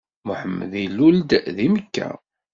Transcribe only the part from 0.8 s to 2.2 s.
ilul-d deg Mekka.